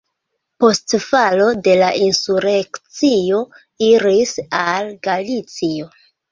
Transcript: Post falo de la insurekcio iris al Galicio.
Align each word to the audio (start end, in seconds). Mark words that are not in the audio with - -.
Post 0.61 0.95
falo 1.03 1.49
de 1.67 1.75
la 1.83 1.89
insurekcio 2.07 3.43
iris 3.93 4.35
al 4.65 4.93
Galicio. 5.09 5.95